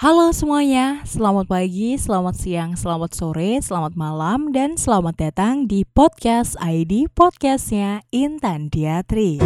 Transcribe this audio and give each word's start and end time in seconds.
Halo 0.00 0.32
semuanya, 0.32 1.04
selamat 1.04 1.44
pagi, 1.44 1.92
selamat 2.00 2.32
siang, 2.32 2.72
selamat 2.72 3.12
sore, 3.12 3.60
selamat 3.60 4.00
malam, 4.00 4.48
dan 4.48 4.80
selamat 4.80 5.12
datang 5.28 5.68
di 5.68 5.84
podcast 5.84 6.56
ID 6.56 7.12
podcastnya 7.12 8.00
Intan 8.08 8.72
Diatri. 8.72 9.44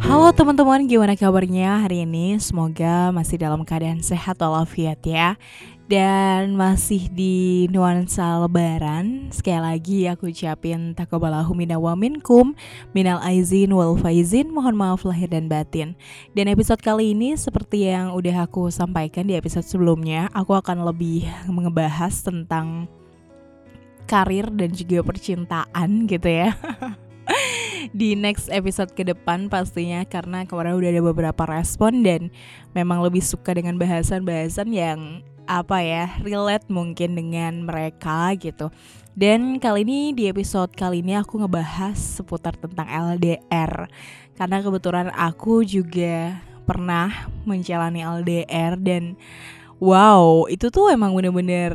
Halo 0.00 0.32
teman-teman, 0.32 0.88
gimana 0.88 1.20
kabarnya 1.20 1.84
hari 1.84 2.08
ini? 2.08 2.40
Semoga 2.40 3.12
masih 3.12 3.36
dalam 3.36 3.60
keadaan 3.68 4.00
sehat 4.00 4.40
walafiat 4.40 5.04
ya 5.04 5.36
dan 5.84 6.56
masih 6.56 7.12
di 7.12 7.68
nuansa 7.68 8.40
lebaran 8.40 9.28
Sekali 9.28 9.60
lagi 9.60 9.98
aku 10.08 10.32
ucapin 10.32 10.96
takobalahu 10.96 11.52
minna 11.52 11.76
wa 11.76 11.92
minkum 11.92 12.56
Minal 12.96 13.20
aizin 13.20 13.68
wal 13.68 13.92
faizin 14.00 14.48
Mohon 14.48 14.80
maaf 14.80 15.04
lahir 15.04 15.28
dan 15.28 15.44
batin. 15.44 15.92
Dan 16.32 16.48
episode 16.48 16.80
kali 16.80 17.12
ini 17.12 17.36
seperti 17.36 17.92
yang 17.92 18.16
udah 18.16 18.48
aku 18.48 18.72
sampaikan 18.72 19.28
di 19.28 19.36
episode 19.36 19.68
sebelumnya 19.68 20.32
Aku 20.32 20.56
akan 20.56 20.88
lebih 20.88 21.28
ngebahas 21.52 22.16
tentang 22.24 22.88
karir 24.08 24.48
dan 24.52 24.72
juga 24.72 25.00
percintaan 25.00 26.04
gitu 26.08 26.28
ya. 26.28 26.52
Di 27.98 28.16
next 28.16 28.52
episode 28.52 28.92
ke 28.92 29.04
depan 29.04 29.48
pastinya 29.48 30.04
karena 30.04 30.44
kemarin 30.44 30.76
udah 30.76 30.90
ada 30.92 31.02
beberapa 31.04 31.42
respon 31.48 32.04
dan 32.04 32.28
memang 32.76 33.00
lebih 33.00 33.24
suka 33.24 33.56
dengan 33.56 33.80
bahasan-bahasan 33.80 34.72
yang 34.72 35.24
apa 35.44 35.84
ya 35.84 36.04
relate 36.24 36.68
mungkin 36.72 37.16
dengan 37.16 37.64
mereka 37.64 38.32
gitu. 38.36 38.72
Dan 39.14 39.62
kali 39.62 39.86
ini 39.86 40.10
di 40.10 40.26
episode 40.26 40.74
kali 40.74 40.98
ini 40.98 41.14
aku 41.14 41.38
ngebahas 41.38 41.94
seputar 41.94 42.58
tentang 42.58 42.90
LDR 42.90 43.86
karena 44.34 44.58
kebetulan 44.58 45.08
aku 45.14 45.62
juga 45.62 46.42
pernah 46.66 47.30
menjalani 47.46 48.02
LDR 48.02 48.74
dan 48.74 49.14
wow 49.78 50.50
itu 50.50 50.72
tuh 50.72 50.90
emang 50.90 51.14
bener-bener 51.14 51.70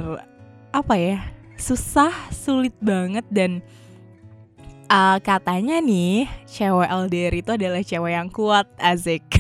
apa 0.76 0.96
ya 1.00 1.18
susah 1.56 2.12
sulit 2.34 2.76
banget 2.84 3.24
dan 3.32 3.64
uh, 4.92 5.18
katanya 5.24 5.80
nih 5.80 6.28
cewek 6.50 6.90
LDR 6.90 7.34
itu 7.40 7.52
adalah 7.56 7.82
cewek 7.86 8.12
yang 8.12 8.28
kuat 8.28 8.68
azik 8.76 9.24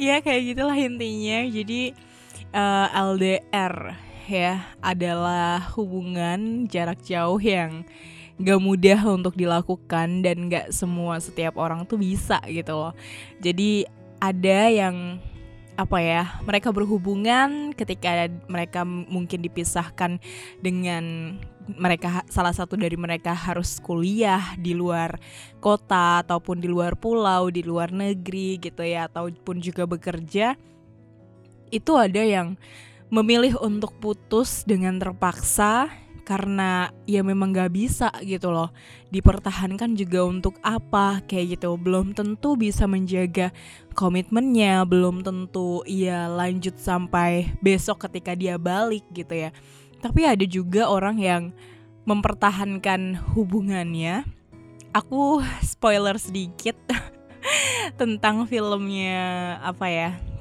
ya 0.00 0.20
kayak 0.20 0.54
gitulah 0.54 0.76
intinya. 0.76 1.46
Jadi 1.48 1.94
uh, 2.54 2.86
eh, 2.88 2.88
LDR 2.94 3.74
ya 4.24 4.64
adalah 4.80 5.60
hubungan 5.76 6.64
jarak 6.70 7.04
jauh 7.04 7.40
yang 7.40 7.84
gak 8.40 8.58
mudah 8.58 8.98
untuk 9.06 9.38
dilakukan 9.38 10.24
dan 10.24 10.50
gak 10.50 10.74
semua 10.74 11.22
setiap 11.22 11.54
orang 11.54 11.86
tuh 11.86 12.00
bisa 12.00 12.40
gitu 12.50 12.74
loh. 12.74 12.94
Jadi 13.38 13.86
ada 14.18 14.60
yang 14.72 15.20
apa 15.74 15.98
ya 15.98 16.38
mereka 16.46 16.70
berhubungan 16.70 17.74
ketika 17.74 18.30
mereka 18.46 18.86
mungkin 18.86 19.42
dipisahkan 19.42 20.22
dengan 20.62 21.34
mereka 21.66 22.22
salah 22.30 22.54
satu 22.54 22.78
dari 22.78 22.94
mereka 22.94 23.34
harus 23.34 23.82
kuliah 23.82 24.54
di 24.54 24.70
luar 24.70 25.18
kota 25.58 26.22
ataupun 26.22 26.62
di 26.62 26.70
luar 26.70 26.94
pulau 26.94 27.50
di 27.50 27.66
luar 27.66 27.90
negeri 27.90 28.62
gitu 28.62 28.86
ya 28.86 29.10
ataupun 29.10 29.58
juga 29.58 29.82
bekerja 29.88 30.54
itu 31.74 31.92
ada 31.98 32.22
yang 32.22 32.54
memilih 33.10 33.58
untuk 33.58 33.98
putus 33.98 34.62
dengan 34.62 35.02
terpaksa 35.02 35.90
karena 36.24 36.88
ya 37.04 37.20
memang 37.20 37.52
gak 37.52 37.76
bisa 37.76 38.08
gitu 38.24 38.50
loh. 38.50 38.72
Dipertahankan 39.12 39.94
juga 39.94 40.24
untuk 40.24 40.56
apa 40.64 41.20
kayak 41.28 41.60
gitu. 41.60 41.76
Belum 41.76 42.16
tentu 42.16 42.56
bisa 42.56 42.88
menjaga 42.88 43.52
komitmennya 43.94 44.82
belum 44.88 45.22
tentu 45.22 45.86
ia 45.86 46.26
lanjut 46.26 46.80
sampai 46.80 47.54
besok 47.62 48.08
ketika 48.08 48.32
dia 48.34 48.56
balik 48.56 49.04
gitu 49.12 49.48
ya. 49.48 49.50
Tapi 50.00 50.24
ada 50.24 50.44
juga 50.48 50.88
orang 50.88 51.20
yang 51.20 51.42
mempertahankan 52.08 53.20
hubungannya. 53.36 54.24
Aku 54.96 55.44
spoiler 55.60 56.16
sedikit 56.16 56.76
tentang 58.00 58.48
filmnya 58.48 59.58
apa 59.60 59.86
ya 59.90 60.33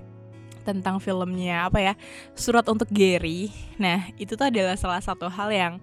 tentang 0.64 0.98
filmnya 1.04 1.68
apa 1.68 1.80
ya 1.80 1.94
surat 2.34 2.66
untuk 2.72 2.88
Gary. 2.90 3.52
Nah 3.78 4.10
itu 4.16 4.34
tuh 4.40 4.48
adalah 4.48 4.80
salah 4.80 5.04
satu 5.04 5.28
hal 5.28 5.52
yang 5.52 5.74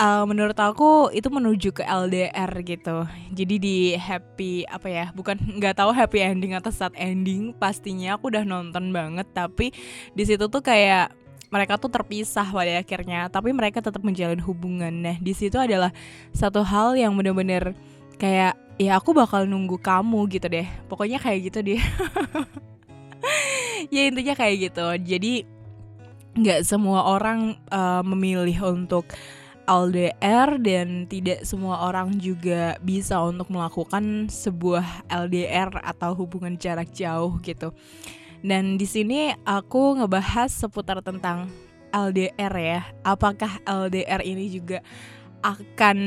uh, 0.00 0.24
menurut 0.28 0.56
aku 0.56 1.10
itu 1.12 1.28
menuju 1.28 1.72
ke 1.72 1.82
LDR 1.84 2.50
gitu. 2.62 3.08
Jadi 3.32 3.54
di 3.56 3.76
happy 3.96 4.68
apa 4.68 4.88
ya 4.88 5.06
bukan 5.12 5.36
nggak 5.58 5.80
tahu 5.80 5.90
happy 5.92 6.18
ending 6.22 6.52
atau 6.56 6.70
sad 6.72 6.92
ending 6.96 7.52
pastinya 7.56 8.16
aku 8.16 8.32
udah 8.32 8.44
nonton 8.44 8.92
banget. 8.92 9.26
Tapi 9.32 9.72
di 10.12 10.24
situ 10.24 10.46
tuh 10.48 10.62
kayak 10.62 11.12
mereka 11.46 11.78
tuh 11.78 11.88
terpisah 11.88 12.46
pada 12.50 12.82
akhirnya 12.82 13.30
tapi 13.30 13.54
mereka 13.54 13.80
tetap 13.80 14.02
menjalin 14.04 14.40
hubungan. 14.42 14.92
Nah 14.92 15.16
di 15.18 15.32
situ 15.32 15.56
adalah 15.56 15.90
satu 16.34 16.60
hal 16.62 16.98
yang 16.98 17.14
bener-bener 17.16 17.72
kayak 18.20 18.56
ya 18.76 19.00
aku 19.00 19.16
bakal 19.16 19.48
nunggu 19.48 19.80
kamu 19.80 20.28
gitu 20.30 20.46
deh. 20.50 20.66
Pokoknya 20.90 21.18
kayak 21.22 21.52
gitu 21.52 21.58
deh 21.64 21.80
ya 23.94 24.02
intinya 24.08 24.34
kayak 24.34 24.70
gitu 24.70 24.86
jadi 25.02 25.34
nggak 26.36 26.60
semua 26.68 27.16
orang 27.16 27.56
uh, 27.72 28.04
memilih 28.04 28.76
untuk 28.76 29.08
LDR 29.66 30.62
dan 30.62 31.10
tidak 31.10 31.42
semua 31.42 31.90
orang 31.90 32.14
juga 32.22 32.78
bisa 32.80 33.18
untuk 33.18 33.50
melakukan 33.50 34.30
sebuah 34.30 35.10
LDR 35.10 35.82
atau 35.82 36.14
hubungan 36.14 36.54
jarak 36.54 36.94
jauh 36.94 37.34
gitu. 37.42 37.74
Dan 38.46 38.78
di 38.78 38.86
sini 38.86 39.34
aku 39.42 39.98
ngebahas 39.98 40.54
seputar 40.54 41.02
tentang 41.02 41.50
LDR 41.90 42.54
ya. 42.54 42.80
Apakah 43.02 43.58
LDR 43.66 44.22
ini 44.22 44.54
juga 44.54 44.78
akan 45.42 45.98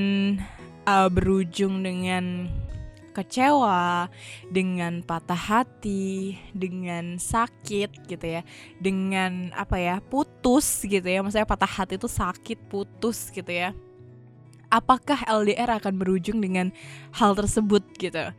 uh, 0.88 1.10
berujung 1.12 1.84
dengan 1.84 2.48
kecewa, 3.20 4.08
dengan 4.48 5.04
patah 5.04 5.38
hati, 5.38 6.40
dengan 6.56 7.20
sakit 7.20 8.08
gitu 8.08 8.26
ya, 8.26 8.42
dengan 8.80 9.52
apa 9.54 9.76
ya 9.76 9.96
putus 10.00 10.88
gitu 10.88 11.04
ya, 11.04 11.20
maksudnya 11.20 11.48
patah 11.48 11.70
hati 11.70 12.00
itu 12.00 12.08
sakit 12.08 12.72
putus 12.72 13.30
gitu 13.30 13.52
ya. 13.52 13.76
Apakah 14.72 15.26
LDR 15.26 15.82
akan 15.82 15.98
berujung 15.98 16.40
dengan 16.40 16.72
hal 17.12 17.34
tersebut 17.34 17.84
gitu? 17.98 18.32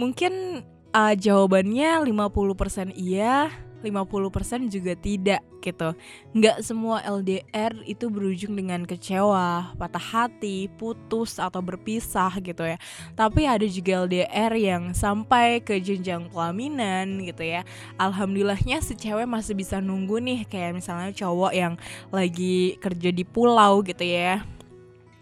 Mungkin 0.00 0.64
uh, 0.96 1.14
jawabannya 1.14 2.02
50% 2.02 2.96
iya, 2.96 3.52
50% 3.80 4.68
juga 4.72 4.92
tidak 4.96 5.42
gitu. 5.60 5.92
Nggak 6.32 6.64
semua 6.64 7.04
LDR 7.04 7.72
itu 7.84 8.08
berujung 8.08 8.56
dengan 8.56 8.84
kecewa, 8.88 9.76
patah 9.76 10.00
hati, 10.00 10.68
putus 10.80 11.36
atau 11.36 11.60
berpisah 11.60 12.32
gitu 12.40 12.64
ya. 12.64 12.76
Tapi 13.16 13.44
ada 13.44 13.64
juga 13.68 14.04
LDR 14.08 14.52
yang 14.56 14.96
sampai 14.96 15.60
ke 15.60 15.80
jenjang 15.80 16.28
pelaminan 16.32 17.24
gitu 17.24 17.44
ya. 17.44 17.64
Alhamdulillahnya 18.00 18.80
si 18.80 18.96
cewek 18.96 19.28
masih 19.28 19.56
bisa 19.56 19.80
nunggu 19.80 20.20
nih 20.20 20.48
kayak 20.48 20.76
misalnya 20.76 21.12
cowok 21.12 21.52
yang 21.52 21.74
lagi 22.08 22.80
kerja 22.80 23.10
di 23.12 23.24
pulau 23.24 23.84
gitu 23.84 24.04
ya 24.04 24.44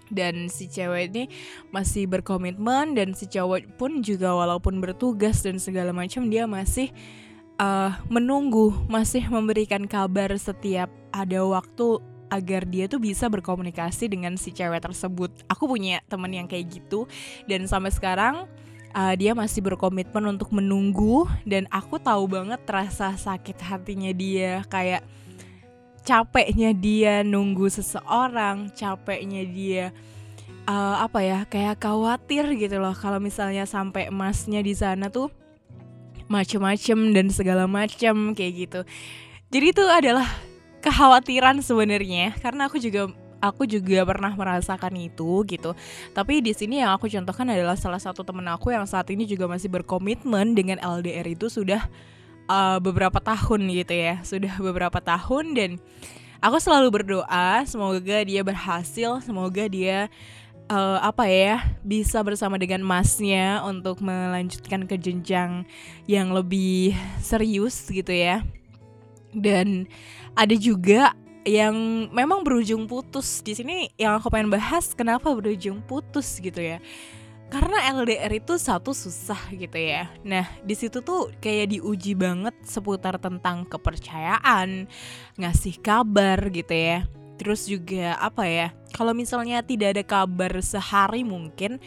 dan 0.08 0.48
si 0.48 0.68
cewek 0.68 1.12
ini 1.12 1.24
masih 1.68 2.08
berkomitmen 2.08 2.96
dan 2.96 3.12
si 3.12 3.28
cowok 3.28 3.76
pun 3.76 4.00
juga 4.00 4.32
walaupun 4.32 4.80
bertugas 4.80 5.44
dan 5.44 5.60
segala 5.60 5.92
macam 5.92 6.28
dia 6.32 6.48
masih 6.48 6.92
uh, 7.58 7.92
menunggu, 8.06 8.72
masih 8.86 9.26
memberikan 9.28 9.84
kabar 9.84 10.32
setiap 10.38 10.88
ada 11.10 11.42
waktu 11.44 12.00
agar 12.28 12.68
dia 12.68 12.84
tuh 12.86 13.00
bisa 13.00 13.26
berkomunikasi 13.26 14.08
dengan 14.08 14.36
si 14.36 14.52
cewek 14.54 14.84
tersebut. 14.84 15.32
Aku 15.48 15.66
punya 15.66 16.00
temen 16.06 16.30
yang 16.32 16.46
kayak 16.46 16.68
gitu 16.70 17.08
dan 17.48 17.64
sampai 17.66 17.92
sekarang 17.92 18.46
uh, 18.92 19.14
dia 19.16 19.32
masih 19.32 19.64
berkomitmen 19.64 20.36
untuk 20.36 20.52
menunggu 20.52 21.24
dan 21.48 21.64
aku 21.72 21.96
tahu 21.96 22.28
banget 22.28 22.60
rasa 22.68 23.16
sakit 23.16 23.56
hatinya 23.64 24.12
dia 24.12 24.62
kayak 24.68 25.02
capeknya 26.04 26.72
dia 26.72 27.20
nunggu 27.20 27.68
seseorang, 27.68 28.72
capeknya 28.72 29.44
dia 29.44 29.84
uh, 30.68 31.04
apa 31.04 31.20
ya 31.24 31.38
kayak 31.48 31.80
khawatir 31.80 32.44
gitu 32.56 32.76
loh 32.80 32.96
kalau 32.96 33.20
misalnya 33.20 33.64
sampai 33.64 34.12
emasnya 34.12 34.60
di 34.60 34.72
sana 34.76 35.08
tuh 35.08 35.32
macem-macem 36.28 37.16
dan 37.16 37.26
segala 37.32 37.64
macem 37.64 38.36
kayak 38.36 38.52
gitu. 38.68 38.80
Jadi 39.48 39.66
itu 39.72 39.84
adalah 39.88 40.28
kekhawatiran 40.84 41.58
sebenarnya 41.64 42.36
karena 42.38 42.68
aku 42.68 42.78
juga 42.78 43.10
aku 43.38 43.66
juga 43.66 44.02
pernah 44.04 44.34
merasakan 44.34 44.94
itu 44.98 45.42
gitu. 45.48 45.72
Tapi 46.12 46.44
di 46.44 46.52
sini 46.54 46.82
yang 46.84 46.94
aku 46.94 47.08
contohkan 47.08 47.48
adalah 47.48 47.74
salah 47.78 47.98
satu 47.98 48.22
temen 48.22 48.46
aku 48.50 48.74
yang 48.74 48.84
saat 48.84 49.08
ini 49.10 49.24
juga 49.24 49.48
masih 49.48 49.70
berkomitmen 49.70 50.54
dengan 50.54 50.78
LDR 50.78 51.26
itu 51.26 51.48
sudah 51.48 51.86
uh, 52.50 52.78
beberapa 52.82 53.18
tahun 53.22 53.70
gitu 53.72 53.94
ya. 53.94 54.20
Sudah 54.26 54.52
beberapa 54.58 54.98
tahun 55.00 55.54
dan 55.54 55.70
aku 56.42 56.58
selalu 56.58 57.02
berdoa 57.02 57.66
semoga 57.66 58.22
dia 58.22 58.42
berhasil 58.46 59.22
semoga 59.22 59.66
dia 59.66 60.06
uh, 60.70 61.00
apa 61.02 61.26
ya 61.28 61.64
bisa 61.82 62.20
bersama 62.22 62.60
dengan 62.60 62.84
masnya 62.84 63.64
untuk 63.64 64.00
melanjutkan 64.04 64.84
ke 64.84 64.96
jenjang 65.00 65.64
yang 66.06 66.32
lebih 66.32 66.94
serius 67.20 67.88
gitu 67.88 68.12
ya 68.12 68.44
dan 69.32 69.88
ada 70.36 70.54
juga 70.56 71.12
yang 71.48 72.08
memang 72.12 72.44
berujung 72.44 72.84
putus 72.84 73.40
di 73.40 73.56
sini 73.56 73.88
yang 73.96 74.20
aku 74.20 74.28
pengen 74.28 74.52
bahas 74.52 74.92
kenapa 74.92 75.32
berujung 75.32 75.80
putus 75.84 76.40
gitu 76.40 76.60
ya 76.60 76.78
karena 77.48 77.80
LDR 77.96 78.28
itu 78.44 78.60
satu 78.60 78.92
susah 78.92 79.40
gitu 79.56 79.80
ya. 79.80 80.12
Nah, 80.20 80.44
di 80.60 80.76
situ 80.76 81.00
tuh 81.00 81.32
kayak 81.40 81.72
diuji 81.72 82.12
banget 82.12 82.52
seputar 82.60 83.16
tentang 83.16 83.64
kepercayaan, 83.64 84.84
ngasih 85.40 85.80
kabar 85.80 86.36
gitu 86.52 86.76
ya. 86.76 87.08
Terus 87.38 87.70
juga 87.70 88.18
apa 88.18 88.44
ya? 88.44 88.74
Kalau 88.92 89.14
misalnya 89.14 89.62
tidak 89.62 89.96
ada 89.96 90.04
kabar 90.04 90.52
sehari 90.58 91.22
mungkin 91.22 91.78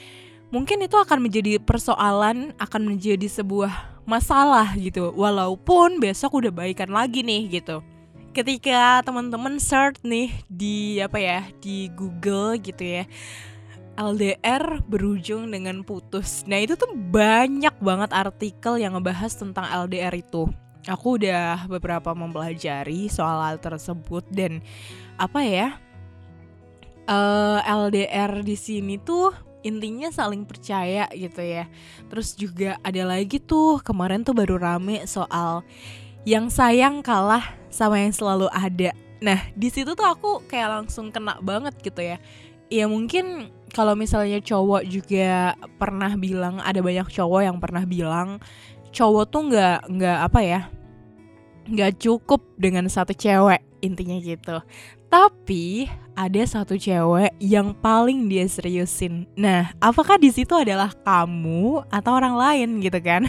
mungkin 0.52 0.84
itu 0.84 0.96
akan 0.96 1.28
menjadi 1.28 1.60
persoalan, 1.60 2.56
akan 2.60 2.82
menjadi 2.96 3.28
sebuah 3.28 4.04
masalah 4.08 4.74
gitu. 4.80 5.12
Walaupun 5.12 6.00
besok 6.00 6.42
udah 6.42 6.52
baikan 6.52 6.90
lagi 6.90 7.22
nih 7.22 7.62
gitu. 7.62 7.84
Ketika 8.32 9.04
teman-teman 9.04 9.60
search 9.60 10.00
nih 10.08 10.32
di 10.48 11.04
apa 11.04 11.20
ya, 11.20 11.44
di 11.60 11.92
Google 11.92 12.56
gitu 12.64 13.04
ya 13.04 13.04
LDR 14.00 14.80
berujung 14.88 15.52
dengan 15.52 15.84
putus. 15.84 16.48
Nah 16.48 16.64
itu 16.64 16.80
tuh 16.80 16.90
banyak 16.96 17.76
banget 17.84 18.12
artikel 18.16 18.80
yang 18.80 18.96
ngebahas 18.96 19.36
tentang 19.36 19.68
LDR 19.68 20.16
itu. 20.16 20.48
Aku 20.90 21.22
udah 21.22 21.70
beberapa 21.70 22.10
mempelajari 22.18 23.06
soal 23.06 23.38
hal 23.38 23.62
tersebut 23.62 24.26
dan 24.34 24.66
apa 25.22 25.46
ya 25.46 25.78
uh, 27.06 27.62
eh, 27.62 27.70
LDR 27.70 28.42
di 28.42 28.58
sini 28.58 28.98
tuh 28.98 29.30
intinya 29.62 30.10
saling 30.10 30.44
percaya 30.46 31.06
gitu 31.14 31.42
ya. 31.42 31.70
Terus 32.10 32.34
juga 32.34 32.78
ada 32.82 33.04
lagi 33.06 33.38
tuh 33.38 33.80
kemarin 33.82 34.26
tuh 34.26 34.34
baru 34.34 34.58
rame 34.58 35.06
soal 35.06 35.62
yang 36.26 36.50
sayang 36.50 37.02
kalah 37.02 37.46
sama 37.70 38.02
yang 38.02 38.14
selalu 38.14 38.50
ada. 38.50 38.94
Nah 39.22 39.40
di 39.54 39.70
situ 39.70 39.94
tuh 39.94 40.06
aku 40.06 40.46
kayak 40.50 40.82
langsung 40.82 41.14
kena 41.14 41.38
banget 41.42 41.78
gitu 41.82 42.02
ya. 42.02 42.18
Ya 42.72 42.88
mungkin 42.88 43.52
kalau 43.76 43.94
misalnya 43.94 44.40
cowok 44.40 44.88
juga 44.88 45.56
pernah 45.78 46.16
bilang 46.16 46.60
ada 46.64 46.80
banyak 46.80 47.08
cowok 47.12 47.42
yang 47.44 47.58
pernah 47.60 47.84
bilang 47.86 48.40
cowok 48.92 49.26
tuh 49.32 49.42
nggak 49.48 49.80
nggak 49.88 50.20
apa 50.28 50.40
ya 50.44 50.62
nggak 51.68 52.00
cukup 52.00 52.44
dengan 52.60 52.88
satu 52.92 53.16
cewek 53.16 53.64
intinya 53.80 54.18
gitu 54.20 54.60
tapi 55.12 55.92
ada 56.16 56.40
satu 56.48 56.80
cewek 56.80 57.36
yang 57.44 57.76
paling 57.76 58.32
dia 58.32 58.48
seriusin. 58.48 59.28
Nah 59.36 59.76
apakah 59.84 60.16
di 60.16 60.32
situ 60.32 60.56
adalah 60.56 60.96
kamu 61.04 61.84
atau 61.92 62.12
orang 62.16 62.40
lain 62.40 62.80
gitu 62.80 62.96
kan? 63.04 63.28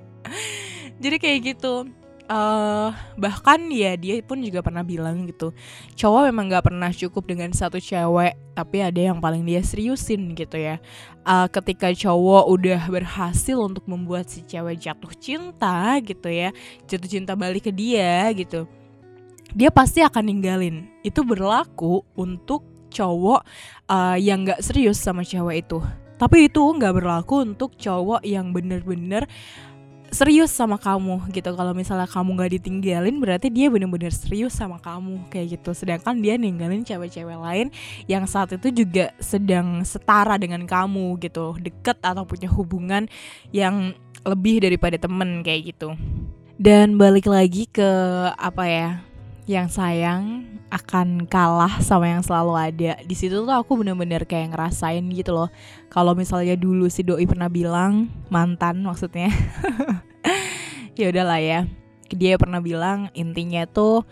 Jadi 1.02 1.16
kayak 1.22 1.40
gitu. 1.54 1.86
Uh, 2.30 2.94
bahkan 3.18 3.58
ya 3.74 3.98
dia 3.98 4.22
pun 4.22 4.38
juga 4.38 4.62
pernah 4.62 4.82
bilang 4.82 5.26
gitu. 5.30 5.50
Cowok 5.98 6.30
memang 6.30 6.46
nggak 6.50 6.66
pernah 6.70 6.90
cukup 6.90 7.26
dengan 7.26 7.50
satu 7.54 7.78
cewek 7.78 8.38
tapi 8.54 8.82
ada 8.82 9.14
yang 9.14 9.18
paling 9.18 9.46
dia 9.46 9.62
seriusin 9.62 10.34
gitu 10.34 10.58
ya. 10.58 10.82
Uh, 11.22 11.46
ketika 11.50 11.90
cowok 11.94 12.50
udah 12.50 12.82
berhasil 12.90 13.58
untuk 13.58 13.86
membuat 13.86 14.26
si 14.26 14.42
cewek 14.42 14.78
jatuh 14.78 15.14
cinta 15.18 15.98
gitu 16.02 16.30
ya 16.30 16.50
jatuh 16.86 17.10
cinta 17.10 17.34
balik 17.34 17.66
ke 17.66 17.72
dia 17.74 18.30
gitu 18.34 18.66
dia 19.54 19.70
pasti 19.72 20.04
akan 20.04 20.24
ninggalin. 20.26 20.90
Itu 21.02 21.26
berlaku 21.26 22.04
untuk 22.18 22.66
cowok 22.90 23.46
uh, 23.86 24.18
yang 24.18 24.44
nggak 24.44 24.60
serius 24.60 24.98
sama 24.98 25.22
cewek 25.22 25.66
itu. 25.66 25.78
Tapi 26.20 26.52
itu 26.52 26.60
nggak 26.60 27.00
berlaku 27.00 27.48
untuk 27.48 27.72
cowok 27.80 28.20
yang 28.26 28.52
bener-bener 28.52 29.24
serius 30.10 30.50
sama 30.50 30.76
kamu 30.76 31.22
gitu. 31.30 31.54
Kalau 31.54 31.72
misalnya 31.72 32.10
kamu 32.10 32.34
nggak 32.36 32.52
ditinggalin 32.60 33.16
berarti 33.22 33.48
dia 33.48 33.70
bener-bener 33.70 34.10
serius 34.12 34.52
sama 34.52 34.76
kamu 34.82 35.30
kayak 35.30 35.56
gitu. 35.58 35.70
Sedangkan 35.72 36.18
dia 36.18 36.36
ninggalin 36.36 36.84
cewek-cewek 36.84 37.38
lain 37.38 37.72
yang 38.10 38.26
saat 38.26 38.52
itu 38.52 38.84
juga 38.84 39.14
sedang 39.22 39.86
setara 39.86 40.36
dengan 40.36 40.66
kamu 40.66 41.16
gitu. 41.24 41.56
Deket 41.56 42.02
atau 42.02 42.26
punya 42.26 42.50
hubungan 42.50 43.06
yang 43.54 43.94
lebih 44.26 44.60
daripada 44.60 45.00
temen 45.00 45.40
kayak 45.40 45.72
gitu. 45.72 45.96
Dan 46.60 47.00
balik 47.00 47.24
lagi 47.24 47.64
ke 47.64 47.88
apa 48.36 48.64
ya 48.68 49.09
yang 49.50 49.66
sayang 49.66 50.46
akan 50.70 51.26
kalah 51.26 51.82
sama 51.82 52.06
yang 52.06 52.22
selalu 52.22 52.54
ada. 52.54 52.92
Di 53.02 53.18
situ 53.18 53.42
tuh 53.42 53.50
aku 53.50 53.82
bener-bener 53.82 54.22
kayak 54.22 54.54
ngerasain 54.54 55.02
gitu 55.10 55.34
loh. 55.34 55.50
Kalau 55.90 56.14
misalnya 56.14 56.54
dulu 56.54 56.86
si 56.86 57.02
doi 57.02 57.26
pernah 57.26 57.50
bilang 57.50 58.06
mantan 58.30 58.86
maksudnya. 58.86 59.26
ya 60.98 61.10
udahlah 61.10 61.42
ya. 61.42 61.66
Dia 62.14 62.38
pernah 62.38 62.62
bilang 62.62 63.10
intinya 63.18 63.66
tuh 63.66 64.06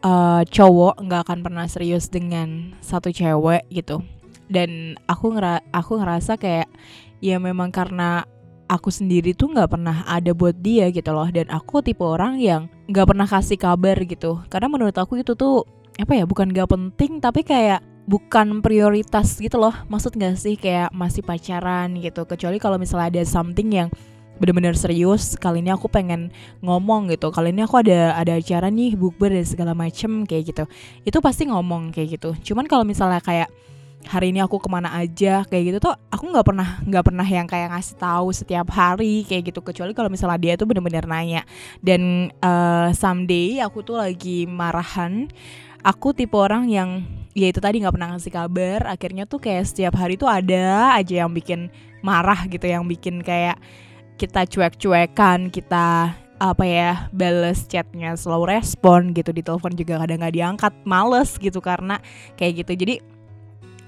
uh, 0.00 0.40
cowok 0.48 1.04
nggak 1.04 1.28
akan 1.28 1.38
pernah 1.44 1.68
serius 1.68 2.08
dengan 2.08 2.72
satu 2.80 3.12
cewek 3.12 3.68
gitu. 3.68 4.00
Dan 4.48 4.96
aku 5.04 5.36
ngera 5.36 5.60
aku 5.76 6.00
ngerasa 6.00 6.40
kayak 6.40 6.72
ya 7.20 7.36
memang 7.36 7.68
karena 7.68 8.24
aku 8.70 8.88
sendiri 8.88 9.36
tuh 9.36 9.52
nggak 9.52 9.76
pernah 9.76 10.06
ada 10.06 10.30
buat 10.30 10.54
dia 10.54 10.86
gitu 10.94 11.10
loh 11.10 11.26
dan 11.26 11.50
aku 11.50 11.82
tipe 11.82 12.06
orang 12.06 12.38
yang 12.38 12.70
nggak 12.90 13.06
pernah 13.06 13.26
kasih 13.30 13.54
kabar 13.54 13.96
gitu. 14.02 14.42
Karena 14.50 14.66
menurut 14.66 14.96
aku 14.98 15.22
itu 15.22 15.38
tuh 15.38 15.62
apa 15.94 16.18
ya 16.18 16.24
bukan 16.26 16.50
gak 16.50 16.70
penting 16.70 17.20
tapi 17.22 17.46
kayak 17.46 17.84
bukan 18.10 18.58
prioritas 18.58 19.38
gitu 19.38 19.62
loh. 19.62 19.72
Maksud 19.86 20.18
gak 20.18 20.34
sih 20.34 20.58
kayak 20.58 20.90
masih 20.90 21.22
pacaran 21.22 21.94
gitu. 22.02 22.26
Kecuali 22.26 22.58
kalau 22.58 22.76
misalnya 22.82 23.14
ada 23.14 23.22
something 23.22 23.70
yang 23.70 23.88
bener-bener 24.40 24.72
serius 24.72 25.36
kali 25.36 25.60
ini 25.60 25.70
aku 25.70 25.86
pengen 25.86 26.34
ngomong 26.64 27.12
gitu. 27.14 27.30
Kali 27.30 27.54
ini 27.54 27.62
aku 27.62 27.78
ada 27.78 28.18
ada 28.18 28.34
acara 28.34 28.72
nih 28.72 28.98
bukber 28.98 29.30
dan 29.30 29.46
segala 29.46 29.72
macem 29.76 30.26
kayak 30.26 30.50
gitu. 30.50 30.64
Itu 31.06 31.22
pasti 31.22 31.46
ngomong 31.46 31.94
kayak 31.94 32.18
gitu. 32.18 32.30
Cuman 32.50 32.66
kalau 32.66 32.82
misalnya 32.82 33.22
kayak 33.22 33.52
hari 34.06 34.32
ini 34.32 34.40
aku 34.40 34.56
ke 34.56 34.68
mana 34.72 34.92
aja? 34.96 35.44
Kayak 35.44 35.62
gitu 35.66 35.78
tuh 35.90 35.94
aku 36.08 36.30
nggak 36.30 36.46
pernah 36.46 36.68
nggak 36.84 37.04
pernah 37.04 37.26
yang 37.26 37.44
kayak 37.44 37.74
ngasih 37.74 37.96
tahu 38.00 38.28
setiap 38.32 38.68
hari 38.72 39.26
kayak 39.28 39.52
gitu. 39.52 39.60
Kecuali 39.60 39.92
kalau 39.92 40.08
misalnya 40.08 40.38
dia 40.40 40.54
tuh 40.56 40.64
bener-bener 40.64 41.04
nanya. 41.04 41.42
Dan 41.84 42.32
uh, 42.40 42.94
someday 42.96 43.60
aku 43.60 43.84
tuh 43.84 44.00
lagi 44.00 44.48
marahan 44.48 45.28
aku 45.80 46.12
tipe 46.12 46.36
orang 46.36 46.68
yang 46.68 47.04
ya 47.32 47.48
itu 47.48 47.60
tadi 47.62 47.80
nggak 47.80 47.94
pernah 47.94 48.08
ngasih 48.16 48.32
kabar. 48.32 48.80
Akhirnya 48.88 49.24
tuh 49.28 49.40
kayak 49.42 49.68
setiap 49.68 49.94
hari 49.96 50.16
tuh 50.16 50.28
ada 50.28 50.96
aja 50.96 51.24
yang 51.26 51.32
bikin 51.32 51.68
marah 52.00 52.48
gitu 52.48 52.64
yang 52.64 52.88
bikin 52.88 53.20
kayak 53.20 53.60
kita 54.16 54.44
cuek-cuekan 54.44 55.48
kita 55.48 56.12
apa 56.40 56.64
ya 56.64 57.12
bales 57.12 57.68
chatnya 57.68 58.16
slow 58.16 58.48
respon 58.48 59.12
gitu 59.12 59.28
di 59.28 59.44
telepon 59.44 59.76
juga 59.76 60.00
kadang 60.00 60.24
nggak 60.24 60.34
diangkat 60.40 60.72
males 60.88 61.36
gitu 61.36 61.60
karena 61.60 62.00
kayak 62.40 62.64
gitu. 62.64 62.72
Jadi 62.80 62.94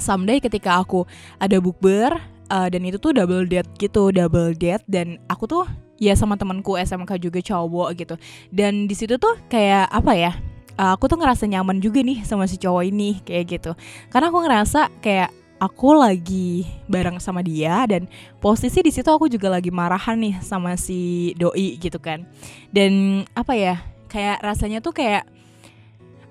someday 0.03 0.43
ketika 0.43 0.83
aku 0.83 1.07
ada 1.39 1.63
bukber 1.63 2.19
uh, 2.51 2.67
dan 2.67 2.83
itu 2.83 2.99
tuh 2.99 3.15
double 3.15 3.47
date 3.47 3.71
gitu 3.79 4.11
double 4.11 4.53
date 4.59 4.83
dan 4.91 5.23
aku 5.31 5.47
tuh 5.47 5.65
ya 6.03 6.19
sama 6.19 6.35
temanku 6.35 6.75
SMK 6.75 7.23
juga 7.23 7.39
cowok 7.39 7.89
gitu. 7.95 8.15
Dan 8.51 8.91
di 8.91 8.95
situ 8.99 9.15
tuh 9.17 9.39
kayak 9.47 9.87
apa 9.87 10.13
ya 10.19 10.33
uh, 10.77 10.99
aku 10.99 11.07
tuh 11.07 11.19
ngerasa 11.21 11.47
nyaman 11.47 11.79
juga 11.79 12.03
nih 12.03 12.27
sama 12.27 12.51
si 12.51 12.59
cowok 12.59 12.85
ini 12.91 13.23
kayak 13.23 13.45
gitu. 13.59 13.73
Karena 14.11 14.29
aku 14.35 14.39
ngerasa 14.43 14.91
kayak 14.99 15.31
aku 15.63 15.95
lagi 15.95 16.67
bareng 16.91 17.23
sama 17.23 17.39
dia 17.47 17.87
dan 17.87 18.11
posisi 18.43 18.83
di 18.83 18.91
situ 18.91 19.07
aku 19.07 19.31
juga 19.31 19.47
lagi 19.47 19.71
marahan 19.71 20.19
nih 20.19 20.43
sama 20.43 20.75
si 20.75 21.33
doi 21.39 21.79
gitu 21.79 22.03
kan. 22.03 22.27
Dan 22.75 23.23
apa 23.39 23.55
ya 23.55 23.79
kayak 24.11 24.43
rasanya 24.43 24.83
tuh 24.83 24.93
kayak 24.93 25.25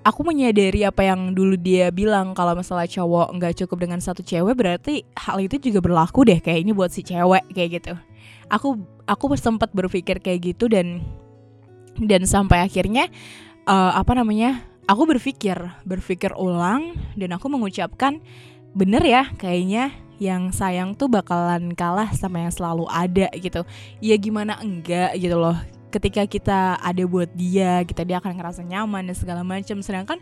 aku 0.02 0.20
menyadari 0.26 0.82
apa 0.82 1.06
yang 1.06 1.32
dulu 1.32 1.54
dia 1.54 1.88
bilang 1.94 2.34
kalau 2.34 2.58
masalah 2.58 2.86
cowok 2.86 3.38
nggak 3.38 3.54
cukup 3.64 3.86
dengan 3.86 4.02
satu 4.02 4.22
cewek 4.22 4.54
berarti 4.54 5.06
hal 5.14 5.38
itu 5.38 5.58
juga 5.62 5.78
berlaku 5.78 6.26
deh 6.26 6.42
kayak 6.42 6.66
ini 6.66 6.72
buat 6.74 6.90
si 6.90 7.06
cewek 7.06 7.46
kayak 7.54 7.70
gitu. 7.82 7.94
Aku 8.50 8.82
aku 9.06 9.24
sempat 9.38 9.70
berpikir 9.72 10.18
kayak 10.18 10.54
gitu 10.54 10.66
dan 10.66 11.00
dan 12.02 12.26
sampai 12.26 12.66
akhirnya 12.66 13.08
uh, 13.64 13.94
apa 13.94 14.12
namanya 14.18 14.62
aku 14.90 15.06
berpikir 15.16 15.56
berpikir 15.86 16.34
ulang 16.34 16.98
dan 17.14 17.38
aku 17.38 17.46
mengucapkan 17.46 18.18
bener 18.74 19.02
ya 19.04 19.30
kayaknya 19.38 19.94
yang 20.22 20.54
sayang 20.54 20.94
tuh 20.94 21.10
bakalan 21.10 21.74
kalah 21.74 22.10
sama 22.14 22.46
yang 22.46 22.54
selalu 22.54 22.86
ada 22.90 23.26
gitu. 23.38 23.66
Ya 23.98 24.14
gimana 24.18 24.58
enggak 24.62 25.18
gitu 25.18 25.38
loh 25.38 25.58
ketika 25.92 26.24
kita 26.24 26.80
ada 26.80 27.04
buat 27.04 27.28
dia 27.36 27.84
kita 27.84 28.08
dia 28.08 28.16
akan 28.18 28.32
ngerasa 28.40 28.64
nyaman 28.64 29.12
dan 29.12 29.16
segala 29.16 29.44
macam. 29.44 29.84
Sedangkan 29.84 30.18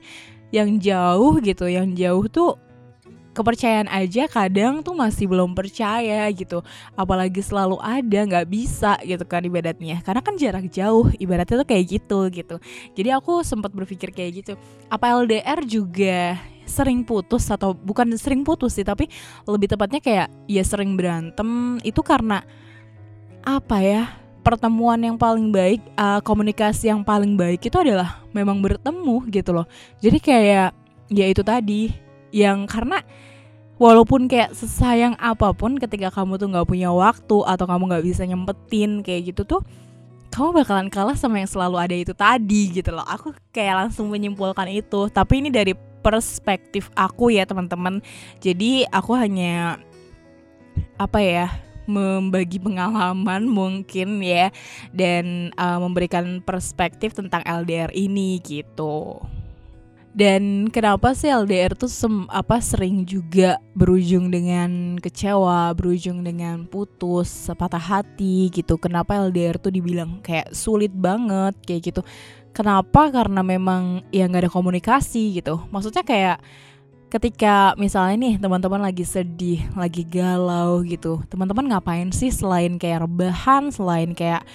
yang 0.51 0.83
jauh 0.83 1.39
gitu 1.39 1.71
yang 1.71 1.95
jauh 1.95 2.27
tuh 2.27 2.59
kepercayaan 3.31 3.87
aja 3.87 4.27
kadang 4.27 4.83
tuh 4.83 4.95
masih 4.99 5.31
belum 5.31 5.55
percaya 5.55 6.27
gitu. 6.35 6.61
Apalagi 6.99 7.41
selalu 7.41 7.79
ada 7.79 8.21
nggak 8.27 8.47
bisa 8.51 8.99
gitu 9.07 9.23
kan 9.25 9.47
ibadatnya 9.47 10.03
karena 10.03 10.21
kan 10.21 10.35
jarak 10.35 10.67
jauh 10.69 11.07
ibaratnya 11.17 11.63
tuh 11.63 11.69
kayak 11.69 11.85
gitu 11.87 12.19
gitu. 12.35 12.57
Jadi 12.99 13.09
aku 13.15 13.47
sempat 13.47 13.71
berpikir 13.71 14.11
kayak 14.11 14.45
gitu. 14.45 14.53
Apa 14.91 15.15
LDR 15.23 15.63
juga 15.63 16.37
sering 16.67 17.03
putus 17.03 17.51
atau 17.51 17.75
bukan 17.75 18.15
sering 18.15 18.47
putus 18.47 18.79
sih 18.79 18.87
tapi 18.87 19.11
lebih 19.43 19.75
tepatnya 19.75 20.03
kayak 20.03 20.29
ya 20.51 20.63
sering 20.67 20.99
berantem. 20.99 21.79
Itu 21.87 22.03
karena 22.03 22.43
apa 23.41 23.79
ya 23.81 24.20
pertemuan 24.41 24.99
yang 25.01 25.17
paling 25.21 25.53
baik 25.53 25.81
uh, 25.95 26.19
komunikasi 26.25 26.91
yang 26.91 27.05
paling 27.05 27.37
baik 27.37 27.61
itu 27.63 27.77
adalah 27.77 28.25
memang 28.33 28.61
bertemu 28.61 29.29
gitu 29.29 29.51
loh. 29.53 29.67
Jadi 30.01 30.19
kayak 30.19 30.73
ya 31.13 31.27
itu 31.29 31.43
tadi 31.45 31.93
yang 32.33 32.65
karena 32.65 33.03
walaupun 33.81 34.29
kayak 34.29 34.53
sesayang 34.57 35.17
apa 35.17 35.53
pun 35.53 35.77
ketika 35.77 36.13
kamu 36.13 36.37
tuh 36.37 36.49
nggak 36.53 36.69
punya 36.69 36.91
waktu 36.93 37.37
atau 37.45 37.65
kamu 37.65 37.83
nggak 37.91 38.05
bisa 38.05 38.23
nyempetin 38.25 39.01
kayak 39.01 39.35
gitu 39.35 39.59
tuh 39.59 39.63
kamu 40.31 40.63
bakalan 40.63 40.89
kalah 40.89 41.19
sama 41.19 41.43
yang 41.43 41.51
selalu 41.51 41.77
ada 41.77 41.95
itu 41.99 42.15
tadi 42.15 42.71
gitu 42.71 42.95
loh. 42.95 43.03
Aku 43.03 43.35
kayak 43.51 43.87
langsung 43.87 44.07
menyimpulkan 44.15 44.71
itu. 44.71 45.11
Tapi 45.11 45.43
ini 45.43 45.51
dari 45.51 45.75
perspektif 46.01 46.87
aku 46.95 47.35
ya 47.35 47.43
teman-teman. 47.43 47.99
Jadi 48.39 48.87
aku 48.89 49.19
hanya 49.19 49.83
apa 50.97 51.19
ya 51.19 51.51
membagi 51.91 52.63
pengalaman 52.63 53.51
mungkin 53.51 54.23
ya 54.23 54.55
dan 54.95 55.51
uh, 55.59 55.83
memberikan 55.83 56.39
perspektif 56.47 57.19
tentang 57.19 57.43
LDR 57.43 57.91
ini 57.91 58.39
gitu. 58.47 59.19
Dan 60.11 60.67
kenapa 60.75 61.15
sih 61.15 61.31
LDR 61.31 61.79
tuh 61.79 61.87
sem 61.87 62.27
apa 62.35 62.59
sering 62.59 63.07
juga 63.07 63.63
berujung 63.79 64.27
dengan 64.27 64.99
kecewa, 64.99 65.71
berujung 65.79 66.27
dengan 66.27 66.67
putus, 66.67 67.47
patah 67.55 67.79
hati 67.79 68.51
gitu. 68.51 68.75
Kenapa 68.75 69.15
LDR 69.23 69.55
tuh 69.63 69.71
dibilang 69.71 70.19
kayak 70.19 70.51
sulit 70.51 70.91
banget 70.91 71.55
kayak 71.63 71.95
gitu. 71.95 72.03
Kenapa? 72.51 73.15
Karena 73.15 73.47
memang 73.47 74.03
ya 74.11 74.27
nggak 74.27 74.51
ada 74.51 74.51
komunikasi 74.51 75.39
gitu. 75.39 75.63
Maksudnya 75.71 76.03
kayak 76.03 76.43
ketika 77.11 77.75
misalnya 77.75 78.17
nih 78.17 78.35
teman-teman 78.39 78.81
lagi 78.81 79.03
sedih, 79.03 79.67
lagi 79.75 80.07
galau 80.07 80.81
gitu. 80.87 81.21
Teman-teman 81.27 81.67
ngapain 81.75 82.15
sih 82.15 82.31
selain 82.31 82.79
kayak 82.79 83.05
rebahan, 83.05 83.75
selain 83.75 84.15
kayak 84.15 84.47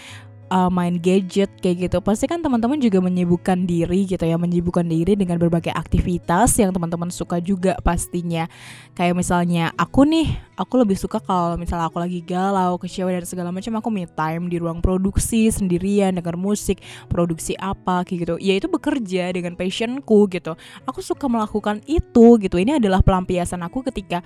uh, 0.49 0.69
main 0.69 0.97
gadget 0.99 1.49
kayak 1.61 1.89
gitu. 1.89 1.97
Pasti 2.01 2.25
kan 2.29 2.41
teman-teman 2.41 2.77
juga 2.81 3.01
menyibukkan 3.01 3.65
diri 3.65 4.05
gitu 4.05 4.21
ya 4.21 4.37
menyibukkan 4.37 4.85
diri 4.85 5.17
dengan 5.17 5.41
berbagai 5.41 5.73
aktivitas 5.73 6.57
yang 6.59 6.73
teman-teman 6.75 7.09
suka 7.09 7.41
juga 7.41 7.77
pastinya. 7.81 8.49
Kayak 8.95 9.15
misalnya 9.17 9.71
aku 9.75 10.05
nih 10.07 10.27
aku 10.55 10.73
lebih 10.81 10.95
suka 10.95 11.19
kalau 11.19 11.59
misalnya 11.59 11.89
aku 11.89 11.99
lagi 11.99 12.19
galau 12.23 12.79
kecewa 12.79 13.11
dan 13.11 13.25
segala 13.27 13.49
macam 13.51 13.75
aku 13.79 13.89
me 13.91 14.07
time 14.07 14.47
di 14.47 14.57
ruang 14.61 14.79
produksi 14.79 15.51
sendirian 15.51 16.15
dengar 16.15 16.39
musik 16.39 16.79
produksi 17.11 17.57
apa 17.59 18.05
kayak 18.07 18.19
gitu. 18.27 18.35
Ya 18.39 18.53
itu 18.57 18.67
bekerja 18.71 19.31
dengan 19.33 19.57
passionku 19.57 20.29
gitu. 20.31 20.55
Aku 20.87 20.99
suka 21.03 21.27
melakukan 21.27 21.83
itu 21.89 22.39
gitu. 22.39 22.55
Ini 22.55 22.79
adalah 22.79 23.03
pelampiasan 23.03 23.61
aku 23.65 23.83
ketika 23.85 24.23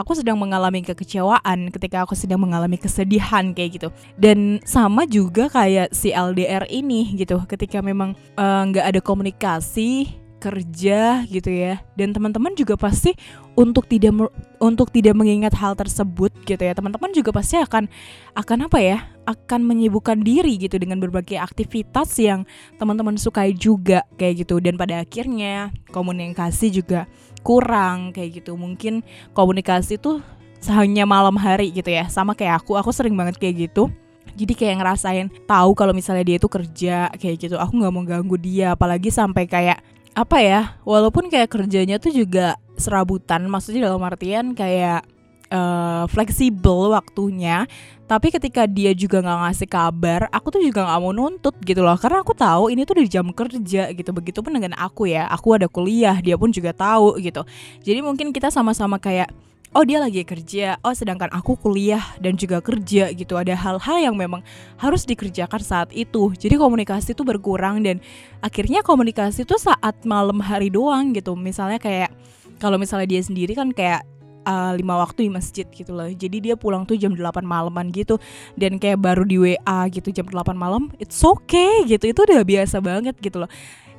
aku 0.00 0.16
sedang 0.16 0.40
mengalami 0.40 0.80
kekecewaan 0.80 1.68
ketika 1.68 2.08
aku 2.08 2.16
sedang 2.16 2.40
mengalami 2.40 2.80
kesedihan 2.80 3.52
kayak 3.52 3.70
gitu. 3.76 3.88
Dan 4.16 4.64
sama 4.64 5.04
juga 5.04 5.52
kayak 5.60 5.92
si 5.92 6.08
LDR 6.16 6.64
ini 6.72 7.12
gitu 7.20 7.44
ketika 7.44 7.84
memang 7.84 8.16
eh, 8.16 8.62
nggak 8.72 8.84
uh, 8.84 8.90
ada 8.96 9.00
komunikasi 9.04 10.08
kerja 10.40 11.28
gitu 11.28 11.52
ya. 11.52 11.84
Dan 11.92 12.16
teman-teman 12.16 12.56
juga 12.56 12.80
pasti 12.80 13.12
untuk 13.52 13.84
tidak 13.84 14.32
untuk 14.56 14.88
tidak 14.88 15.12
mengingat 15.12 15.52
hal 15.52 15.76
tersebut 15.76 16.32
gitu 16.48 16.56
ya 16.64 16.72
teman-teman 16.72 17.12
juga 17.12 17.28
pasti 17.36 17.60
akan 17.60 17.92
akan 18.32 18.58
apa 18.72 18.78
ya 18.80 18.98
akan 19.28 19.68
menyibukkan 19.68 20.24
diri 20.24 20.56
gitu 20.56 20.80
dengan 20.80 20.96
berbagai 20.96 21.36
aktivitas 21.36 22.16
yang 22.16 22.48
teman-teman 22.80 23.20
sukai 23.20 23.52
juga 23.52 24.08
kayak 24.16 24.48
gitu. 24.48 24.64
Dan 24.64 24.80
pada 24.80 25.04
akhirnya 25.04 25.76
komunikasi 25.92 26.72
juga 26.72 27.04
kurang 27.44 28.16
kayak 28.16 28.40
gitu. 28.40 28.56
Mungkin 28.56 29.04
komunikasi 29.36 30.00
tuh 30.00 30.24
hanya 30.72 31.04
malam 31.04 31.36
hari 31.36 31.68
gitu 31.68 31.92
ya 31.92 32.08
sama 32.08 32.32
kayak 32.32 32.64
aku. 32.64 32.80
Aku 32.80 32.90
sering 32.96 33.12
banget 33.12 33.36
kayak 33.36 33.68
gitu 33.68 33.92
jadi 34.34 34.52
kayak 34.54 34.76
ngerasain 34.80 35.26
tahu 35.44 35.70
kalau 35.74 35.92
misalnya 35.92 36.24
dia 36.24 36.36
itu 36.38 36.48
kerja 36.48 37.10
kayak 37.12 37.36
gitu. 37.36 37.56
Aku 37.58 37.76
nggak 37.76 37.92
mau 37.92 38.04
ganggu 38.06 38.36
dia 38.38 38.72
apalagi 38.72 39.10
sampai 39.12 39.44
kayak 39.44 39.82
apa 40.14 40.36
ya 40.42 40.60
walaupun 40.82 41.30
kayak 41.30 41.50
kerjanya 41.50 42.02
tuh 42.02 42.10
juga 42.10 42.58
serabutan 42.74 43.46
maksudnya 43.46 43.86
dalam 43.86 44.02
artian 44.02 44.58
kayak 44.58 45.06
uh, 45.54 46.04
fleksibel 46.10 46.90
waktunya 46.90 47.62
tapi 48.10 48.34
ketika 48.34 48.66
dia 48.66 48.90
juga 48.90 49.22
nggak 49.22 49.38
ngasih 49.46 49.68
kabar 49.70 50.26
aku 50.34 50.58
tuh 50.58 50.62
juga 50.66 50.82
nggak 50.82 50.98
mau 50.98 51.14
nuntut 51.14 51.54
gitu 51.62 51.78
loh. 51.86 51.94
Karena 51.94 52.26
aku 52.26 52.34
tahu 52.34 52.74
ini 52.74 52.82
tuh 52.82 52.98
di 52.98 53.06
jam 53.06 53.30
kerja 53.30 53.94
gitu. 53.94 54.10
Begitupun 54.10 54.50
dengan 54.50 54.74
aku 54.74 55.06
ya 55.06 55.30
aku 55.30 55.54
ada 55.54 55.70
kuliah 55.70 56.18
dia 56.18 56.34
pun 56.34 56.50
juga 56.50 56.74
tahu 56.74 57.22
gitu. 57.22 57.46
Jadi 57.86 58.02
mungkin 58.02 58.34
kita 58.34 58.50
sama-sama 58.50 58.98
kayak 58.98 59.30
oh 59.70 59.84
dia 59.86 60.02
lagi 60.02 60.26
kerja, 60.26 60.78
oh 60.82 60.94
sedangkan 60.94 61.30
aku 61.30 61.54
kuliah 61.54 62.02
dan 62.18 62.34
juga 62.34 62.58
kerja 62.58 63.14
gitu. 63.14 63.38
Ada 63.38 63.54
hal-hal 63.54 64.10
yang 64.10 64.14
memang 64.18 64.42
harus 64.78 65.06
dikerjakan 65.06 65.62
saat 65.62 65.90
itu. 65.94 66.34
Jadi 66.34 66.58
komunikasi 66.58 67.14
itu 67.14 67.22
berkurang 67.22 67.82
dan 67.86 68.02
akhirnya 68.42 68.82
komunikasi 68.82 69.46
itu 69.46 69.54
saat 69.56 69.94
malam 70.02 70.42
hari 70.42 70.68
doang 70.74 71.14
gitu. 71.14 71.38
Misalnya 71.38 71.78
kayak 71.78 72.10
kalau 72.58 72.76
misalnya 72.76 73.06
dia 73.06 73.22
sendiri 73.22 73.54
kan 73.54 73.70
kayak 73.70 74.02
uh, 74.44 74.74
lima 74.74 74.98
waktu 74.98 75.28
di 75.28 75.30
masjid 75.30 75.66
gitu 75.70 75.94
loh. 75.94 76.10
Jadi 76.10 76.50
dia 76.50 76.54
pulang 76.58 76.82
tuh 76.82 76.98
jam 76.98 77.14
8 77.14 77.46
malaman 77.46 77.94
gitu 77.94 78.18
dan 78.58 78.76
kayak 78.82 78.98
baru 78.98 79.22
di 79.22 79.36
WA 79.38 79.80
gitu 79.92 80.10
jam 80.10 80.26
8 80.26 80.50
malam. 80.58 80.90
It's 80.98 81.22
okay 81.22 81.86
gitu. 81.86 82.10
Itu 82.10 82.26
udah 82.26 82.42
biasa 82.42 82.82
banget 82.82 83.14
gitu 83.22 83.46
loh. 83.46 83.50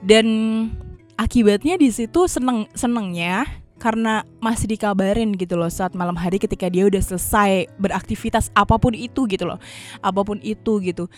Dan 0.03 0.27
akibatnya 1.15 1.77
di 1.77 1.93
situ 1.93 2.25
seneng 2.25 2.65
senengnya 2.73 3.60
karena 3.81 4.21
masih 4.37 4.69
dikabarin 4.69 5.33
gitu 5.33 5.57
loh 5.57 5.73
saat 5.73 5.97
malam 5.97 6.13
hari 6.13 6.37
ketika 6.37 6.69
dia 6.69 6.85
udah 6.85 7.01
selesai 7.01 7.65
beraktivitas 7.81 8.53
apa 8.53 8.77
pun 8.77 8.93
itu 8.93 9.25
gitu 9.25 9.49
loh. 9.49 9.57
Apa 10.05 10.21
pun 10.21 10.37
itu 10.45 10.77
gitu. 10.85 11.09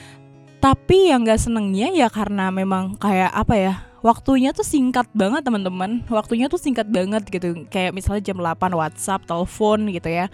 Tapi 0.63 1.11
yang 1.11 1.27
gak 1.27 1.43
senengnya 1.43 1.91
ya 1.91 2.07
karena 2.07 2.47
memang 2.47 2.95
kayak 2.95 3.35
apa 3.35 3.55
ya 3.59 3.73
waktunya 3.99 4.55
tuh 4.55 4.63
singkat 4.63 5.11
banget 5.11 5.43
teman-teman. 5.43 6.07
Waktunya 6.07 6.47
tuh 6.47 6.55
singkat 6.55 6.87
banget 6.87 7.27
gitu. 7.27 7.67
Kayak 7.67 7.91
misalnya 7.91 8.31
jam 8.31 8.39
8 8.39 8.71
WhatsApp 8.71 9.27
telepon 9.27 9.91
gitu 9.91 10.07
ya. 10.07 10.31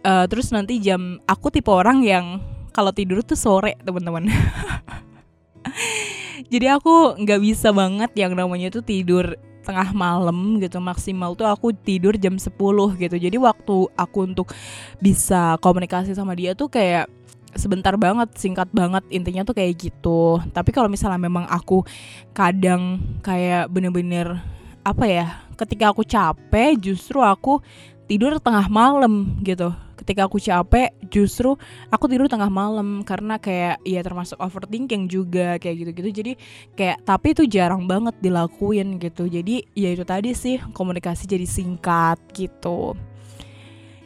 Uh, 0.00 0.24
terus 0.32 0.48
nanti 0.48 0.80
jam 0.80 1.20
aku 1.28 1.52
tipe 1.52 1.68
orang 1.68 2.00
yang 2.00 2.40
kalau 2.72 2.88
tidur 2.88 3.20
tuh 3.20 3.36
sore 3.36 3.76
teman-teman. 3.84 4.32
Jadi 6.52 6.66
aku 6.72 7.20
nggak 7.20 7.40
bisa 7.42 7.74
banget 7.74 8.14
yang 8.16 8.32
namanya 8.32 8.72
tuh 8.72 8.86
tidur 8.86 9.36
tengah 9.66 9.90
malam 9.90 10.62
gitu 10.62 10.78
maksimal 10.78 11.34
tuh 11.34 11.50
aku 11.50 11.74
tidur 11.74 12.14
jam 12.14 12.38
10 12.38 12.54
gitu. 13.02 13.16
Jadi 13.18 13.36
waktu 13.36 13.76
aku 13.98 14.18
untuk 14.22 14.54
bisa 15.02 15.58
komunikasi 15.58 16.14
sama 16.14 16.38
dia 16.38 16.54
tuh 16.54 16.70
kayak 16.70 17.10
sebentar 17.58 17.96
banget 17.98 18.30
singkat 18.38 18.70
banget 18.70 19.02
intinya 19.10 19.42
tuh 19.42 19.58
kayak 19.58 19.74
gitu. 19.90 20.38
Tapi 20.54 20.70
kalau 20.70 20.86
misalnya 20.86 21.18
memang 21.18 21.50
aku 21.50 21.82
kadang 22.30 23.02
kayak 23.26 23.66
bener-bener 23.72 24.38
apa 24.86 25.04
ya 25.10 25.26
ketika 25.58 25.90
aku 25.90 26.06
capek 26.06 26.78
justru 26.78 27.18
aku 27.18 27.58
tidur 28.06 28.38
tengah 28.38 28.70
malam 28.70 29.42
gitu 29.42 29.74
ketika 30.06 30.30
aku 30.30 30.38
capek 30.38 30.94
justru 31.10 31.58
aku 31.90 32.06
tidur 32.06 32.30
tengah 32.30 32.46
malam 32.46 33.02
karena 33.02 33.42
kayak 33.42 33.82
ya 33.82 33.98
termasuk 34.06 34.38
overthinking 34.38 35.10
juga 35.10 35.58
kayak 35.58 35.82
gitu-gitu. 35.82 36.10
Jadi 36.22 36.32
kayak 36.78 37.02
tapi 37.02 37.34
itu 37.34 37.42
jarang 37.50 37.90
banget 37.90 38.14
dilakuin 38.22 39.02
gitu. 39.02 39.26
Jadi 39.26 39.66
ya 39.74 39.90
itu 39.90 40.06
tadi 40.06 40.30
sih 40.30 40.62
komunikasi 40.70 41.26
jadi 41.26 41.42
singkat 41.42 42.22
gitu. 42.38 42.94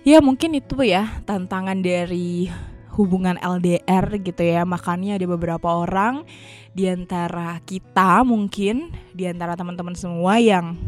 Ya 0.01 0.25
mungkin 0.25 0.57
itu 0.57 0.81
ya 0.81 1.21
tantangan 1.29 1.85
dari 1.85 2.49
hubungan 2.97 3.37
LDR 3.37 4.25
gitu 4.25 4.41
ya. 4.41 4.65
Makanya 4.65 5.21
ada 5.21 5.27
beberapa 5.29 5.69
orang 5.85 6.25
di 6.73 6.89
antara 6.89 7.61
kita 7.69 8.25
mungkin 8.25 8.89
di 9.13 9.29
antara 9.29 9.53
teman-teman 9.53 9.93
semua 9.93 10.41
yang 10.41 10.81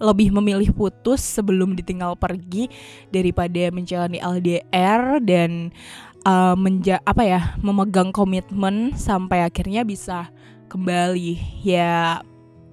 lebih 0.00 0.34
memilih 0.34 0.70
putus 0.74 1.20
sebelum 1.22 1.74
ditinggal 1.78 2.18
pergi 2.18 2.70
daripada 3.10 3.70
menjalani 3.70 4.18
LDR 4.18 5.22
dan 5.22 5.74
uh, 6.26 6.56
menja 6.58 6.98
apa 7.04 7.22
ya 7.22 7.40
memegang 7.60 8.10
komitmen 8.10 8.96
sampai 8.96 9.44
akhirnya 9.46 9.84
bisa 9.86 10.30
kembali. 10.72 11.62
Ya 11.62 12.24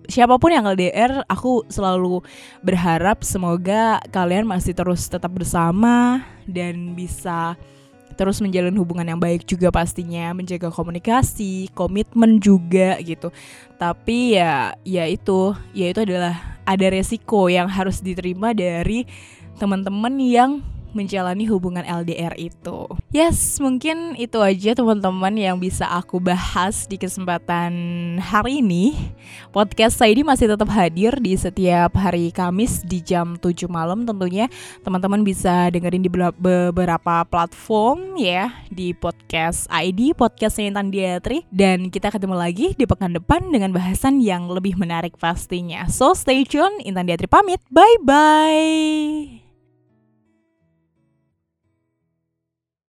siapa 0.10 0.36
pun 0.42 0.52
yang 0.52 0.68
LDR 0.68 1.24
aku 1.30 1.64
selalu 1.72 2.26
berharap 2.66 3.22
semoga 3.24 4.02
kalian 4.10 4.50
masih 4.50 4.76
terus 4.76 5.08
tetap 5.08 5.32
bersama 5.32 6.26
dan 6.50 6.98
bisa 6.98 7.56
terus 8.22 8.38
menjalin 8.38 8.78
hubungan 8.78 9.10
yang 9.10 9.18
baik 9.18 9.50
juga 9.50 9.74
pastinya 9.74 10.30
menjaga 10.38 10.70
komunikasi 10.70 11.74
komitmen 11.74 12.38
juga 12.38 13.02
gitu. 13.02 13.34
Tapi 13.82 14.38
ya 14.38 14.78
ya 14.86 15.10
itu 15.10 15.58
ya 15.74 15.90
itu 15.90 16.06
adalah 16.06 16.62
ada 16.70 16.86
resiko 16.94 17.50
yang 17.50 17.66
harus 17.66 17.98
diterima 17.98 18.54
dari 18.54 19.10
teman-teman 19.58 20.22
yang 20.22 20.62
menjalani 20.92 21.48
hubungan 21.48 21.84
LDR 21.84 22.36
itu. 22.40 22.88
Yes, 23.12 23.60
mungkin 23.60 24.16
itu 24.16 24.40
aja 24.40 24.72
teman-teman 24.72 25.36
yang 25.36 25.60
bisa 25.60 25.84
aku 25.88 26.24
bahas 26.24 26.88
di 26.88 26.96
kesempatan 26.96 27.74
hari 28.24 28.64
ini. 28.64 28.96
Podcast 29.52 30.00
saya 30.00 30.16
ini 30.16 30.24
masih 30.24 30.48
tetap 30.48 30.72
hadir 30.72 31.20
di 31.20 31.36
setiap 31.36 31.92
hari 32.00 32.32
Kamis 32.32 32.84
di 32.88 33.04
jam 33.04 33.36
7 33.36 33.68
malam 33.68 34.08
tentunya. 34.08 34.48
Teman-teman 34.84 35.24
bisa 35.28 35.68
dengerin 35.68 36.04
di 36.04 36.12
beberapa 36.40 37.28
platform 37.28 38.16
ya, 38.16 38.56
di 38.72 38.96
podcast 38.96 39.68
ID, 39.68 40.16
podcast 40.16 40.62
Intan 40.62 40.88
Diatri 40.88 41.44
dan 41.52 41.92
kita 41.92 42.12
ketemu 42.12 42.36
lagi 42.40 42.72
di 42.80 42.88
pekan 42.88 43.12
depan 43.12 43.52
dengan 43.52 43.76
bahasan 43.76 44.24
yang 44.24 44.48
lebih 44.48 44.80
menarik 44.80 45.20
pastinya. 45.20 45.88
So 45.92 46.16
stay 46.16 46.48
tune, 46.48 46.80
Intan 46.88 47.12
Diatri 47.12 47.28
pamit. 47.28 47.60
Bye 47.68 48.00
bye. 48.04 49.41